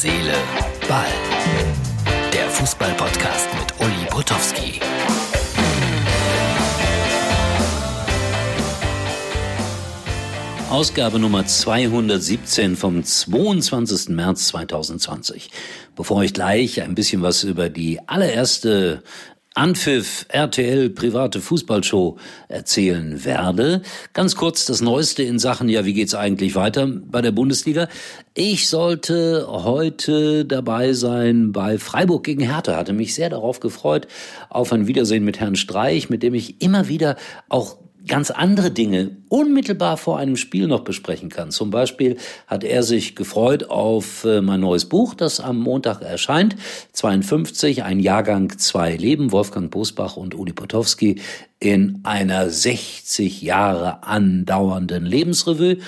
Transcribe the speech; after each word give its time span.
Seele, 0.00 0.32
Ball. 0.86 1.06
Der 2.32 2.48
Fußball-Podcast 2.50 3.48
mit 3.58 3.80
Uli 3.80 4.06
Potowski. 4.08 4.78
Ausgabe 10.70 11.18
Nummer 11.18 11.46
217 11.46 12.76
vom 12.76 13.02
22. 13.02 14.10
März 14.10 14.46
2020. 14.46 15.50
Bevor 15.96 16.22
ich 16.22 16.32
gleich 16.32 16.80
ein 16.80 16.94
bisschen 16.94 17.22
was 17.22 17.42
über 17.42 17.68
die 17.68 17.98
allererste 18.06 19.02
Anpfiff 19.58 20.24
RTL 20.28 20.88
private 20.90 21.40
Fußballshow 21.40 22.16
erzählen 22.46 23.24
werde. 23.24 23.82
Ganz 24.12 24.36
kurz 24.36 24.66
das 24.66 24.80
Neueste 24.80 25.24
in 25.24 25.40
Sachen, 25.40 25.68
ja, 25.68 25.84
wie 25.84 25.94
geht's 25.94 26.14
eigentlich 26.14 26.54
weiter 26.54 26.86
bei 26.86 27.22
der 27.22 27.32
Bundesliga? 27.32 27.88
Ich 28.34 28.68
sollte 28.68 29.48
heute 29.48 30.44
dabei 30.44 30.92
sein 30.92 31.50
bei 31.50 31.76
Freiburg 31.78 32.22
gegen 32.22 32.44
Hertha. 32.44 32.76
Hatte 32.76 32.92
mich 32.92 33.16
sehr 33.16 33.30
darauf 33.30 33.58
gefreut, 33.58 34.06
auf 34.48 34.72
ein 34.72 34.86
Wiedersehen 34.86 35.24
mit 35.24 35.40
Herrn 35.40 35.56
Streich, 35.56 36.08
mit 36.08 36.22
dem 36.22 36.34
ich 36.34 36.62
immer 36.62 36.86
wieder 36.86 37.16
auch 37.48 37.78
ganz 38.08 38.30
andere 38.30 38.70
Dinge 38.70 39.12
unmittelbar 39.28 39.96
vor 39.96 40.18
einem 40.18 40.36
Spiel 40.36 40.66
noch 40.66 40.80
besprechen 40.80 41.28
kann. 41.28 41.50
Zum 41.50 41.70
Beispiel 41.70 42.16
hat 42.46 42.64
er 42.64 42.82
sich 42.82 43.14
gefreut 43.14 43.70
auf 43.70 44.24
äh, 44.24 44.40
mein 44.40 44.60
neues 44.60 44.86
Buch, 44.86 45.14
das 45.14 45.38
am 45.38 45.58
Montag 45.60 46.02
erscheint. 46.02 46.56
52, 46.92 47.84
ein 47.84 48.00
Jahrgang, 48.00 48.58
zwei 48.58 48.96
Leben, 48.96 49.30
Wolfgang 49.30 49.70
Bosbach 49.70 50.16
und 50.16 50.34
Uli 50.34 50.52
Potowski 50.52 51.20
in 51.60 52.00
einer 52.02 52.50
60 52.50 53.42
Jahre 53.42 54.02
andauernden 54.02 55.04
Lebensrevue 55.04 55.78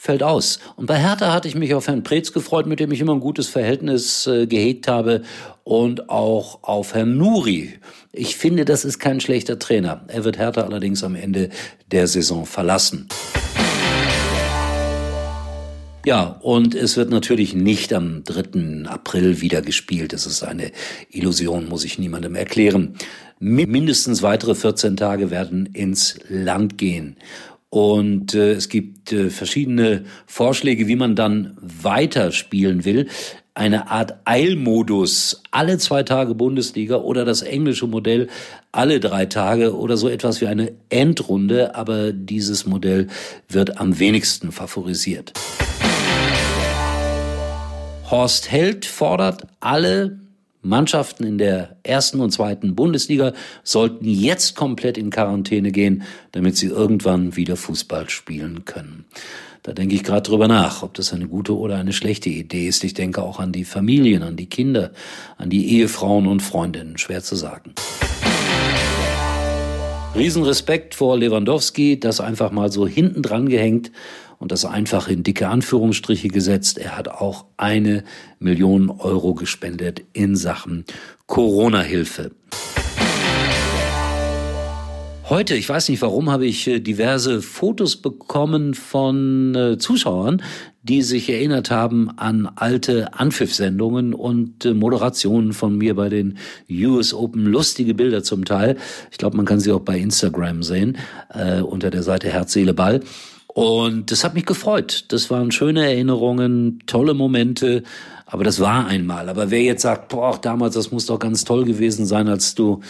fällt 0.00 0.22
aus. 0.22 0.60
Und 0.76 0.86
bei 0.86 0.96
Hertha 0.96 1.30
hatte 1.30 1.46
ich 1.46 1.54
mich 1.54 1.74
auf 1.74 1.86
Herrn 1.86 2.02
Preetz 2.02 2.32
gefreut, 2.32 2.66
mit 2.66 2.80
dem 2.80 2.90
ich 2.90 3.02
immer 3.02 3.12
ein 3.12 3.20
gutes 3.20 3.48
Verhältnis 3.48 4.26
äh, 4.26 4.46
gehegt 4.46 4.88
habe 4.88 5.20
und 5.62 6.08
auch 6.08 6.62
auf 6.62 6.94
Herrn 6.94 7.18
Nuri. 7.18 7.74
Ich 8.10 8.36
finde, 8.36 8.64
das 8.64 8.86
ist 8.86 8.98
kein 8.98 9.20
schlechter 9.20 9.58
Trainer. 9.58 10.06
Er 10.08 10.24
wird 10.24 10.38
Hertha 10.38 10.62
allerdings 10.62 11.04
am 11.04 11.16
Ende 11.16 11.50
der 11.92 12.06
Saison 12.06 12.46
verlassen. 12.46 13.08
Ja, 16.06 16.38
und 16.40 16.74
es 16.74 16.96
wird 16.96 17.10
natürlich 17.10 17.52
nicht 17.52 17.92
am 17.92 18.24
3. 18.24 18.88
April 18.88 19.42
wieder 19.42 19.60
gespielt. 19.60 20.14
Das 20.14 20.24
ist 20.24 20.42
eine 20.42 20.72
Illusion, 21.10 21.68
muss 21.68 21.84
ich 21.84 21.98
niemandem 21.98 22.36
erklären. 22.36 22.94
Mindestens 23.38 24.22
weitere 24.22 24.54
14 24.54 24.96
Tage 24.96 25.30
werden 25.30 25.66
ins 25.66 26.18
Land 26.30 26.78
gehen. 26.78 27.16
Und 27.70 28.34
äh, 28.34 28.52
es 28.52 28.68
gibt 28.68 29.12
äh, 29.12 29.30
verschiedene 29.30 30.04
Vorschläge, 30.26 30.88
wie 30.88 30.96
man 30.96 31.14
dann 31.14 31.56
weiterspielen 31.60 32.84
will. 32.84 33.08
Eine 33.54 33.90
Art 33.90 34.18
Eilmodus, 34.24 35.42
alle 35.52 35.78
zwei 35.78 36.02
Tage 36.02 36.34
Bundesliga 36.34 36.96
oder 36.96 37.24
das 37.24 37.42
englische 37.42 37.86
Modell 37.86 38.28
alle 38.72 39.00
drei 39.00 39.26
Tage 39.26 39.76
oder 39.76 39.96
so 39.96 40.08
etwas 40.08 40.40
wie 40.40 40.46
eine 40.46 40.72
Endrunde, 40.88 41.74
aber 41.74 42.12
dieses 42.12 42.66
Modell 42.66 43.08
wird 43.48 43.80
am 43.80 43.98
wenigsten 43.98 44.52
favorisiert. 44.52 45.32
Horst 48.10 48.50
Held 48.50 48.86
fordert 48.86 49.46
alle 49.60 50.18
Mannschaften 50.62 51.24
in 51.24 51.38
der 51.38 51.76
ersten 51.82 52.20
und 52.20 52.32
zweiten 52.32 52.74
Bundesliga 52.74 53.32
sollten 53.62 54.04
jetzt 54.04 54.56
komplett 54.56 54.98
in 54.98 55.10
Quarantäne 55.10 55.72
gehen, 55.72 56.02
damit 56.32 56.56
sie 56.56 56.66
irgendwann 56.66 57.36
wieder 57.36 57.56
Fußball 57.56 58.10
spielen 58.10 58.64
können. 58.66 59.06
Da 59.62 59.72
denke 59.72 59.94
ich 59.94 60.04
gerade 60.04 60.22
drüber 60.22 60.48
nach, 60.48 60.82
ob 60.82 60.94
das 60.94 61.12
eine 61.12 61.28
gute 61.28 61.56
oder 61.56 61.76
eine 61.76 61.92
schlechte 61.92 62.30
Idee 62.30 62.66
ist. 62.66 62.84
Ich 62.84 62.94
denke 62.94 63.22
auch 63.22 63.40
an 63.40 63.52
die 63.52 63.64
Familien, 63.64 64.22
an 64.22 64.36
die 64.36 64.48
Kinder, 64.48 64.90
an 65.36 65.50
die 65.50 65.76
Ehefrauen 65.76 66.26
und 66.26 66.40
Freundinnen. 66.40 66.98
Schwer 66.98 67.22
zu 67.22 67.36
sagen. 67.36 67.74
Riesenrespekt 70.14 70.94
vor 70.94 71.16
Lewandowski, 71.16 72.00
das 72.00 72.20
einfach 72.20 72.50
mal 72.50 72.72
so 72.72 72.86
hinten 72.86 73.22
dran 73.22 73.48
gehängt 73.48 73.92
und 74.40 74.50
das 74.50 74.64
einfach 74.64 75.06
in 75.06 75.22
dicke 75.22 75.48
Anführungsstriche 75.48 76.28
gesetzt. 76.28 76.78
Er 76.78 76.96
hat 76.96 77.08
auch 77.08 77.44
eine 77.56 78.02
Million 78.40 78.90
Euro 78.90 79.34
gespendet 79.34 80.02
in 80.12 80.34
Sachen 80.34 80.84
Corona-Hilfe. 81.26 82.32
Heute, 85.28 85.54
ich 85.54 85.68
weiß 85.68 85.90
nicht 85.90 86.02
warum, 86.02 86.28
habe 86.28 86.44
ich 86.46 86.66
äh, 86.66 86.80
diverse 86.80 87.40
Fotos 87.40 87.98
bekommen 87.98 88.74
von 88.74 89.54
äh, 89.54 89.78
Zuschauern, 89.78 90.42
die 90.82 91.02
sich 91.02 91.30
erinnert 91.30 91.70
haben 91.70 92.10
an 92.16 92.50
alte 92.56 93.14
Anpfiff-Sendungen 93.14 94.12
und 94.12 94.64
äh, 94.64 94.74
Moderationen 94.74 95.52
von 95.52 95.78
mir 95.78 95.94
bei 95.94 96.08
den 96.08 96.36
US 96.68 97.14
Open. 97.14 97.46
Lustige 97.46 97.94
Bilder 97.94 98.24
zum 98.24 98.44
Teil. 98.44 98.76
Ich 99.12 99.18
glaube, 99.18 99.36
man 99.36 99.46
kann 99.46 99.60
sie 99.60 99.70
auch 99.70 99.82
bei 99.82 99.98
Instagram 99.98 100.64
sehen, 100.64 100.98
äh, 101.28 101.60
unter 101.60 101.90
der 101.90 102.02
Seite 102.02 102.28
Herz, 102.30 102.52
Seele, 102.52 102.74
Ball. 102.74 103.00
Und 103.54 104.12
das 104.12 104.22
hat 104.22 104.34
mich 104.34 104.46
gefreut. 104.46 105.06
Das 105.08 105.30
waren 105.30 105.50
schöne 105.50 105.84
Erinnerungen, 105.84 106.82
tolle 106.86 107.14
Momente. 107.14 107.82
Aber 108.26 108.44
das 108.44 108.60
war 108.60 108.86
einmal. 108.86 109.28
Aber 109.28 109.50
wer 109.50 109.62
jetzt 109.62 109.82
sagt, 109.82 110.08
boah, 110.08 110.38
damals, 110.40 110.74
das 110.74 110.92
muss 110.92 111.06
doch 111.06 111.18
ganz 111.18 111.44
toll 111.44 111.64
gewesen 111.64 112.06
sein, 112.06 112.28
als 112.28 112.54
du 112.54 112.80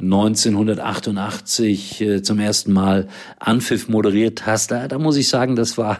1988 0.00 2.00
äh, 2.00 2.22
zum 2.22 2.38
ersten 2.38 2.72
Mal 2.72 3.08
Anpfiff 3.40 3.88
moderiert 3.88 4.46
hast, 4.46 4.70
da, 4.70 4.86
da 4.86 4.96
muss 4.96 5.16
ich 5.16 5.28
sagen, 5.28 5.56
das 5.56 5.76
war 5.76 5.98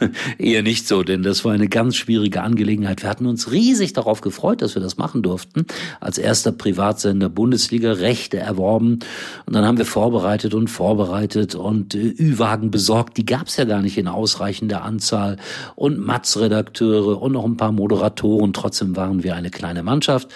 eher 0.38 0.64
nicht 0.64 0.88
so, 0.88 1.04
denn 1.04 1.22
das 1.22 1.44
war 1.44 1.52
eine 1.52 1.68
ganz 1.68 1.94
schwierige 1.94 2.42
Angelegenheit. 2.42 3.02
Wir 3.02 3.08
hatten 3.08 3.26
uns 3.26 3.52
riesig 3.52 3.92
darauf 3.92 4.20
gefreut, 4.20 4.62
dass 4.62 4.74
wir 4.74 4.82
das 4.82 4.96
machen 4.96 5.22
durften. 5.22 5.64
Als 6.00 6.18
erster 6.18 6.50
Privatsender 6.50 7.28
Bundesliga 7.28 7.92
Rechte 7.92 8.38
erworben 8.38 8.98
und 9.46 9.54
dann 9.54 9.64
haben 9.64 9.78
wir 9.78 9.86
vorbereitet 9.86 10.52
und 10.52 10.66
vorbereitet 10.66 11.54
und 11.54 11.94
äh, 11.94 12.16
Ü-Wagen 12.18 12.72
besorgt. 12.72 13.16
Die 13.16 13.26
gab 13.26 13.46
es 13.46 13.58
ja 13.58 13.64
gar 13.64 13.80
nicht 13.80 13.96
in 13.96 14.08
ausreichender 14.08 14.82
Anzahl 14.82 15.36
und 15.76 16.04
Matz-Redakteure 16.04 17.22
und 17.22 17.30
noch 17.30 17.44
ein 17.44 17.56
paar 17.56 17.70
Moderatoren. 17.70 18.52
Trotzdem 18.52 18.96
waren 18.96 19.22
wir 19.22 19.36
eine 19.36 19.50
kleine 19.50 19.84
Mannschaft 19.84 20.30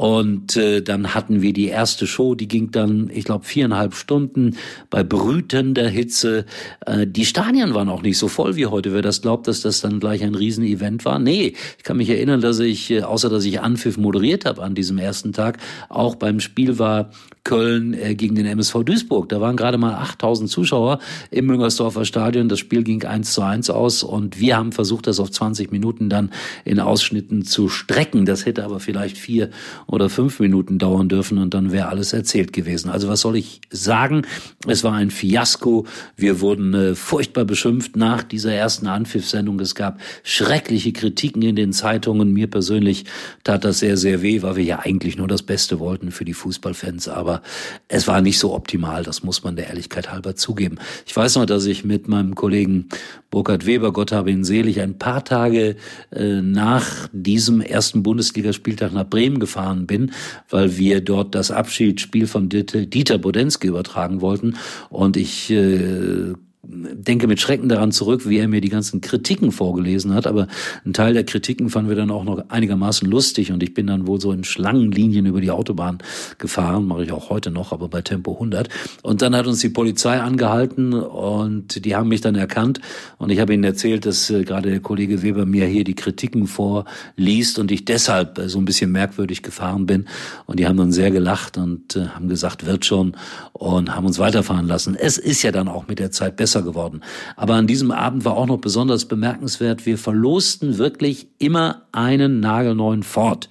und 0.00 0.56
äh, 0.56 0.80
dann 0.80 1.12
hatten 1.12 1.42
wir 1.42 1.52
die 1.52 1.66
erste 1.66 2.06
Show, 2.06 2.34
die 2.34 2.48
ging 2.48 2.70
dann, 2.70 3.10
ich 3.12 3.26
glaube, 3.26 3.44
viereinhalb 3.44 3.92
Stunden 3.94 4.56
bei 4.88 5.04
brütender 5.04 5.86
Hitze. 5.90 6.46
Äh, 6.86 7.06
die 7.06 7.26
Stadien 7.26 7.74
waren 7.74 7.90
auch 7.90 8.00
nicht 8.00 8.16
so 8.16 8.26
voll 8.26 8.56
wie 8.56 8.64
heute. 8.64 8.94
Wer 8.94 9.02
das 9.02 9.20
glaubt, 9.20 9.46
dass 9.46 9.60
das 9.60 9.82
dann 9.82 10.00
gleich 10.00 10.24
ein 10.24 10.34
Riesenevent 10.34 11.04
war? 11.04 11.18
Nee, 11.18 11.52
ich 11.76 11.84
kann 11.84 11.98
mich 11.98 12.08
erinnern, 12.08 12.40
dass 12.40 12.60
ich, 12.60 12.90
äh, 12.90 13.02
außer 13.02 13.28
dass 13.28 13.44
ich 13.44 13.60
Anpfiff 13.60 13.98
moderiert 13.98 14.46
habe 14.46 14.62
an 14.62 14.74
diesem 14.74 14.96
ersten 14.96 15.34
Tag, 15.34 15.58
auch 15.90 16.14
beim 16.14 16.40
Spiel 16.40 16.78
war 16.78 17.10
Köln 17.44 17.94
äh, 17.94 18.14
gegen 18.14 18.34
den 18.34 18.46
MSV 18.46 18.84
Duisburg. 18.84 19.28
Da 19.28 19.40
waren 19.40 19.56
gerade 19.56 19.78
mal 19.78 19.94
8000 19.94 20.50
Zuschauer 20.50 20.98
im 21.30 21.46
Müngersdorfer 21.46 22.04
Stadion. 22.04 22.48
Das 22.48 22.58
Spiel 22.58 22.84
ging 22.84 23.04
1 23.04 23.32
zu 23.32 23.42
1 23.42 23.70
aus 23.70 24.02
und 24.02 24.38
wir 24.38 24.56
haben 24.56 24.72
versucht, 24.72 25.06
das 25.06 25.20
auf 25.20 25.30
20 25.30 25.72
Minuten 25.72 26.08
dann 26.08 26.30
in 26.64 26.80
Ausschnitten 26.80 27.44
zu 27.44 27.68
strecken. 27.68 28.26
Das 28.26 28.46
hätte 28.46 28.64
aber 28.64 28.80
vielleicht 28.80 29.16
vier 29.16 29.50
oder 29.90 30.08
fünf 30.08 30.38
Minuten 30.38 30.78
dauern 30.78 31.08
dürfen 31.08 31.38
und 31.38 31.52
dann 31.52 31.72
wäre 31.72 31.88
alles 31.88 32.12
erzählt 32.12 32.52
gewesen. 32.52 32.90
Also 32.90 33.08
was 33.08 33.20
soll 33.20 33.36
ich 33.36 33.60
sagen? 33.70 34.22
Es 34.66 34.84
war 34.84 34.92
ein 34.92 35.10
Fiasko. 35.10 35.86
Wir 36.16 36.40
wurden 36.40 36.74
äh, 36.74 36.94
furchtbar 36.94 37.44
beschimpft 37.44 37.96
nach 37.96 38.22
dieser 38.22 38.54
ersten 38.54 38.86
Anpfiffsendung. 38.86 39.58
Es 39.58 39.74
gab 39.74 40.00
schreckliche 40.22 40.92
Kritiken 40.92 41.42
in 41.42 41.56
den 41.56 41.72
Zeitungen. 41.72 42.32
Mir 42.32 42.48
persönlich 42.48 43.04
tat 43.42 43.64
das 43.64 43.80
sehr, 43.80 43.96
sehr 43.96 44.22
weh, 44.22 44.42
weil 44.42 44.56
wir 44.56 44.64
ja 44.64 44.78
eigentlich 44.78 45.16
nur 45.16 45.26
das 45.26 45.42
Beste 45.42 45.80
wollten 45.80 46.12
für 46.12 46.24
die 46.24 46.34
Fußballfans. 46.34 47.08
Aber 47.08 47.42
es 47.88 48.06
war 48.06 48.20
nicht 48.20 48.38
so 48.38 48.54
optimal. 48.54 49.02
Das 49.02 49.24
muss 49.24 49.42
man 49.42 49.56
der 49.56 49.68
Ehrlichkeit 49.68 50.12
halber 50.12 50.36
zugeben. 50.36 50.78
Ich 51.04 51.16
weiß 51.16 51.36
noch, 51.36 51.46
dass 51.46 51.66
ich 51.66 51.84
mit 51.84 52.06
meinem 52.06 52.36
Kollegen 52.36 52.88
Burkhard 53.30 53.64
Weber, 53.64 53.92
Gott 53.92 54.10
habe 54.10 54.30
ihn 54.30 54.44
selig, 54.44 54.80
ein 54.80 54.98
paar 54.98 55.24
Tage 55.24 55.76
äh, 56.10 56.40
nach 56.42 57.08
diesem 57.12 57.60
ersten 57.60 58.02
Bundesligaspieltag 58.02 58.92
nach 58.92 59.08
Bremen 59.08 59.38
gefahren 59.38 59.69
bin, 59.86 60.12
weil 60.48 60.76
wir 60.76 61.00
dort 61.00 61.34
das 61.34 61.50
Abschiedsspiel 61.50 62.26
von 62.26 62.48
Dieter 62.48 63.18
Bodensky 63.18 63.68
übertragen 63.68 64.20
wollten. 64.20 64.56
Und 64.88 65.16
ich 65.16 65.50
äh, 65.50 66.34
denke 66.62 67.26
mit 67.26 67.40
Schrecken 67.40 67.70
daran 67.70 67.90
zurück, 67.90 68.28
wie 68.28 68.38
er 68.38 68.46
mir 68.46 68.60
die 68.60 68.68
ganzen 68.68 69.00
Kritiken 69.00 69.50
vorgelesen 69.50 70.14
hat. 70.14 70.26
Aber 70.26 70.46
ein 70.84 70.92
Teil 70.92 71.14
der 71.14 71.24
Kritiken 71.24 71.70
fanden 71.70 71.88
wir 71.88 71.96
dann 71.96 72.10
auch 72.10 72.24
noch 72.24 72.44
einigermaßen 72.50 73.08
lustig 73.08 73.50
und 73.50 73.62
ich 73.62 73.72
bin 73.72 73.86
dann 73.86 74.06
wohl 74.06 74.20
so 74.20 74.30
in 74.30 74.44
Schlangenlinien 74.44 75.24
über 75.24 75.40
die 75.40 75.50
Autobahn 75.50 75.98
gefahren, 76.38 76.86
mache 76.86 77.04
ich 77.04 77.12
auch 77.12 77.30
heute 77.30 77.50
noch, 77.50 77.72
aber 77.72 77.88
bei 77.88 78.02
Tempo 78.02 78.34
100. 78.34 78.68
Und 79.02 79.22
dann 79.22 79.34
hat 79.34 79.46
uns 79.46 79.60
die 79.60 79.70
Polizei 79.70 80.20
angehalten 80.20 80.92
und 80.92 81.84
die 81.84 81.96
haben 81.96 82.08
mich 82.08 82.20
dann 82.20 82.34
erkannt 82.34 82.80
und 83.16 83.30
ich 83.30 83.40
habe 83.40 83.54
ihnen 83.54 83.64
erzählt, 83.64 84.04
dass 84.04 84.28
äh, 84.28 84.44
gerade 84.44 84.70
der 84.70 84.80
Kollege 84.80 85.22
Weber 85.22 85.46
mir 85.46 85.66
hier 85.66 85.84
die 85.84 85.94
Kritiken 85.94 86.46
vorliest 86.46 87.58
und 87.58 87.72
ich 87.72 87.86
deshalb 87.86 88.38
äh, 88.38 88.48
so 88.50 88.58
ein 88.58 88.66
bisschen 88.66 88.92
merkwürdig 88.92 89.42
gefahren 89.42 89.86
bin. 89.86 90.06
Und 90.46 90.60
die 90.60 90.66
haben 90.66 90.76
dann 90.76 90.92
sehr 90.92 91.10
gelacht 91.10 91.56
und 91.56 91.96
äh, 91.96 92.08
haben 92.08 92.28
gesagt, 92.28 92.66
wird 92.66 92.84
schon 92.84 93.16
und 93.52 93.94
haben 93.94 94.06
uns 94.06 94.18
weiterfahren 94.18 94.66
lassen. 94.66 94.94
Es 94.94 95.16
ist 95.16 95.42
ja 95.42 95.52
dann 95.52 95.68
auch 95.68 95.88
mit 95.88 95.98
der 95.98 96.10
Zeit 96.10 96.36
besser 96.36 96.49
besser 96.50 96.62
geworden. 96.62 97.02
Aber 97.36 97.54
an 97.54 97.66
diesem 97.66 97.92
Abend 97.92 98.24
war 98.24 98.36
auch 98.36 98.46
noch 98.46 98.58
besonders 98.58 99.04
bemerkenswert, 99.04 99.86
wir 99.86 99.98
verlosten 99.98 100.78
wirklich 100.78 101.28
immer 101.38 101.82
einen 101.92 102.40
nagelneuen 102.40 103.04
Ford. 103.04 103.48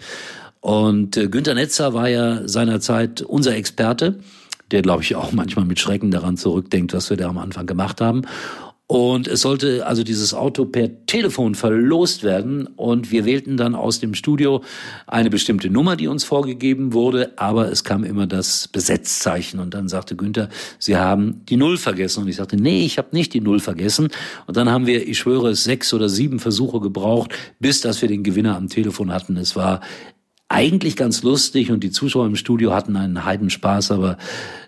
Und 0.60 1.16
äh, 1.16 1.30
Günter 1.30 1.54
Netzer 1.54 1.94
war 1.94 2.10
ja 2.10 2.46
seinerzeit 2.46 3.22
unser 3.22 3.56
Experte, 3.56 4.20
der, 4.72 4.82
glaube 4.82 5.04
ich, 5.04 5.16
auch 5.16 5.32
manchmal 5.32 5.66
mit 5.66 5.80
Schrecken 5.80 6.12
daran 6.12 6.36
zurückdenkt, 6.36 6.94
was 6.94 7.10
wir 7.10 7.16
da 7.16 7.30
am 7.30 7.38
Anfang 7.38 7.66
gemacht 7.66 8.02
haben. 8.02 8.24
Und 8.92 9.28
es 9.28 9.42
sollte 9.42 9.86
also 9.86 10.02
dieses 10.02 10.34
Auto 10.34 10.66
per 10.66 11.06
Telefon 11.06 11.54
verlost 11.54 12.24
werden. 12.24 12.66
Und 12.76 13.12
wir 13.12 13.24
wählten 13.24 13.56
dann 13.56 13.76
aus 13.76 14.00
dem 14.00 14.16
Studio 14.16 14.64
eine 15.06 15.30
bestimmte 15.30 15.70
Nummer, 15.70 15.96
die 15.96 16.08
uns 16.08 16.24
vorgegeben 16.24 16.92
wurde. 16.92 17.32
Aber 17.36 17.72
es 17.72 17.84
kam 17.84 18.04
immer 18.04 18.26
das 18.26 18.68
Besetzzeichen. 18.68 19.60
Und 19.60 19.76
dann 19.76 19.90
sagte 19.90 20.16
Günther, 20.16 20.50
Sie 20.80 20.98
haben 20.98 21.46
die 21.46 21.56
Null 21.56 21.78
vergessen. 21.78 22.24
Und 22.24 22.30
ich 22.30 22.38
sagte, 22.38 22.58
nee, 22.58 22.84
ich 22.84 22.98
habe 22.98 23.10
nicht 23.12 23.32
die 23.36 23.42
Null 23.42 23.60
vergessen. 23.60 24.10
Und 24.48 24.58
dann 24.58 24.72
haben 24.72 24.88
wir, 24.88 25.08
ich 25.08 25.20
schwöre, 25.20 25.54
sechs 25.54 25.94
oder 25.94 26.10
sieben 26.10 26.40
Versuche 26.40 26.80
gebraucht, 26.80 27.32
bis 27.60 27.82
dass 27.82 28.02
wir 28.02 28.10
den 28.10 28.24
Gewinner 28.24 28.58
am 28.58 28.70
Telefon 28.70 29.14
hatten. 29.14 29.38
Es 29.38 29.56
war 29.56 29.82
eigentlich 30.50 30.96
ganz 30.96 31.22
lustig 31.22 31.72
und 31.72 31.84
die 31.84 31.92
Zuschauer 31.92 32.26
im 32.26 32.36
Studio 32.36 32.74
hatten 32.74 32.96
einen 32.96 33.24
Heidenspaß, 33.24 33.92
aber 33.92 34.18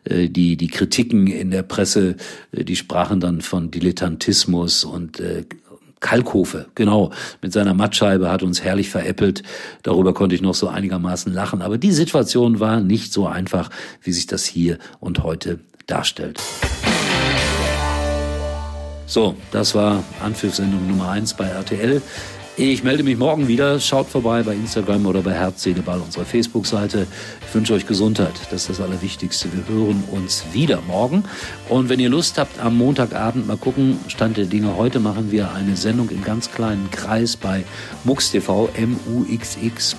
äh, 0.04 0.30
die, 0.30 0.56
die 0.56 0.68
Kritiken 0.68 1.28
in 1.28 1.50
der 1.50 1.64
Presse, 1.64 2.16
äh, 2.52 2.64
die 2.64 2.76
sprachen 2.76 3.20
dann 3.20 3.42
von 3.42 3.72
Dilettantismus 3.72 4.84
und 4.84 5.20
äh, 5.20 5.44
Kalkofe, 6.00 6.68
genau, 6.74 7.12
mit 7.42 7.54
seiner 7.54 7.74
Mattscheibe 7.74 8.32
hat 8.32 8.42
uns 8.42 8.64
herrlich 8.64 8.90
veräppelt. 8.90 9.44
Darüber 9.84 10.14
konnte 10.14 10.34
ich 10.34 10.42
noch 10.42 10.56
so 10.56 10.68
einigermaßen 10.68 11.32
lachen. 11.32 11.62
Aber 11.62 11.78
die 11.78 11.92
Situation 11.92 12.60
war 12.60 12.80
nicht 12.80 13.14
so 13.14 13.28
einfach, 13.28 13.70
wie 14.02 14.12
sich 14.12 14.26
das 14.26 14.46
hier 14.46 14.80
und 15.00 15.22
heute 15.22 15.60
darstellt. 15.86 16.42
So, 19.06 19.36
das 19.52 19.76
war 19.76 20.04
Anpfiff-Sendung 20.24 20.88
Nummer 20.88 21.10
eins 21.10 21.36
bei 21.36 21.46
RTL. 21.46 22.02
Ich 22.64 22.84
melde 22.84 23.02
mich 23.02 23.18
morgen 23.18 23.48
wieder. 23.48 23.80
Schaut 23.80 24.08
vorbei 24.08 24.44
bei 24.44 24.54
Instagram 24.54 25.08
oder 25.08 25.24
bei 25.24 25.34
Herz, 25.34 25.64
Seele, 25.64 25.82
Ball, 25.82 26.00
unserer 26.00 26.26
Facebook-Seite. 26.26 27.08
Ich 27.48 27.56
wünsche 27.56 27.74
euch 27.74 27.88
Gesundheit. 27.88 28.34
Das 28.52 28.62
ist 28.62 28.70
das 28.70 28.80
Allerwichtigste. 28.80 29.50
Wir 29.52 29.68
hören 29.68 30.04
uns 30.12 30.44
wieder 30.54 30.80
morgen. 30.86 31.24
Und 31.70 31.90
wenn 31.90 32.00
ihr 32.00 32.10
Lust 32.10 32.38
habt, 32.38 32.60
am 32.60 32.78
Montagabend 32.78 33.48
mal 33.48 33.58
gucken, 33.58 33.98
Stand 34.10 34.38
der 34.38 34.46
Dinge. 34.46 34.78
Heute 34.78 35.00
machen 35.00 35.32
wir 35.32 35.52
eine 35.56 35.76
Sendung 35.76 36.12
im 36.12 36.24
ganz 36.24 36.52
kleinen 36.52 36.92
Kreis 36.92 37.36
bei 37.36 37.64
MUX 38.04 38.30
TV, 38.30 38.70
M-U-X-X.tv. 38.76 39.98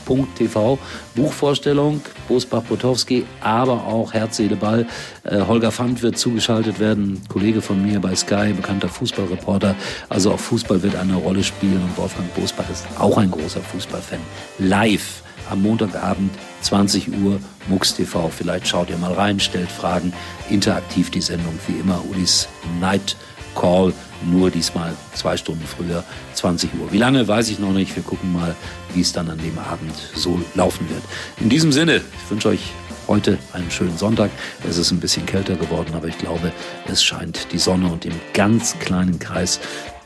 Buchvorstellung, 1.16 2.00
Bosbach-Potowski, 2.28 3.24
aber 3.40 3.88
auch 3.88 4.12
Herz, 4.12 4.36
Seele, 4.36 4.54
Ball. 4.54 4.86
Äh, 5.24 5.40
Holger 5.40 5.72
Pfand 5.72 6.00
wird 6.02 6.16
zugeschaltet 6.16 6.78
werden, 6.78 7.20
Kollege 7.28 7.60
von 7.60 7.84
mir 7.84 7.98
bei 7.98 8.14
Sky, 8.14 8.52
bekannter 8.54 8.88
Fußballreporter. 8.88 9.74
Also 10.08 10.30
auch 10.30 10.38
Fußball 10.38 10.80
wird 10.84 10.94
eine 10.94 11.16
Rolle 11.16 11.42
spielen 11.42 11.82
und 11.82 11.98
Wolfgang 11.98 12.32
Bosbach 12.56 12.70
ist 12.70 12.86
auch 12.98 13.16
ein 13.18 13.30
großer 13.30 13.60
Fußballfan. 13.60 14.20
Live 14.58 15.22
am 15.50 15.62
Montagabend 15.62 16.30
20 16.62 17.08
Uhr 17.22 17.40
MUX 17.68 17.94
TV. 17.94 18.28
Vielleicht 18.28 18.68
schaut 18.68 18.90
ihr 18.90 18.98
mal 18.98 19.12
rein, 19.12 19.40
stellt 19.40 19.70
Fragen. 19.70 20.12
Interaktiv 20.50 21.10
die 21.10 21.20
Sendung 21.20 21.58
wie 21.66 21.78
immer 21.80 22.02
Ulis 22.10 22.48
Night 22.80 23.16
Call, 23.54 23.92
nur 24.30 24.50
diesmal 24.50 24.94
zwei 25.14 25.36
Stunden 25.36 25.64
früher, 25.66 26.04
20 26.34 26.70
Uhr. 26.80 26.92
Wie 26.92 26.98
lange, 26.98 27.26
weiß 27.26 27.50
ich 27.50 27.58
noch 27.58 27.72
nicht. 27.72 27.94
Wir 27.94 28.02
gucken 28.02 28.32
mal, 28.32 28.54
wie 28.94 29.02
es 29.02 29.12
dann 29.12 29.28
an 29.28 29.38
dem 29.38 29.58
Abend 29.58 29.94
so 30.14 30.40
laufen 30.54 30.88
wird. 30.88 31.02
In 31.40 31.48
diesem 31.48 31.72
Sinne, 31.72 31.96
ich 31.96 32.30
wünsche 32.30 32.48
euch 32.48 32.72
heute 33.08 33.38
einen 33.52 33.70
schönen 33.70 33.98
Sonntag. 33.98 34.30
Es 34.68 34.78
ist 34.78 34.90
ein 34.90 35.00
bisschen 35.00 35.26
kälter 35.26 35.56
geworden, 35.56 35.92
aber 35.94 36.08
ich 36.08 36.18
glaube, 36.18 36.52
es 36.86 37.02
scheint 37.02 37.52
die 37.52 37.58
Sonne 37.58 37.92
und 37.92 38.04
im 38.04 38.14
ganz 38.32 38.78
kleinen 38.78 39.18
Kreis 39.18 39.60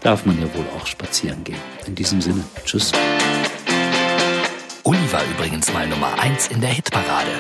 darf 0.07 0.25
man 0.25 0.41
ja 0.41 0.47
wohl 0.55 0.65
auch 0.77 0.87
spazieren 0.87 1.43
gehen. 1.43 1.59
In 1.85 1.97
diesem 1.97 2.21
Sinne, 2.21 2.45
tschüss. 2.65 2.93
Uli 4.85 5.13
war 5.13 5.25
übrigens 5.35 5.73
mal 5.73 5.89
Nummer 5.89 6.17
1 6.21 6.47
in 6.47 6.61
der 6.61 6.71
Hitparade. 6.71 7.33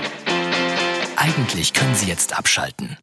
Eigentlich 1.14 1.72
können 1.72 1.94
Sie 1.94 2.06
jetzt 2.06 2.36
abschalten. 2.36 2.96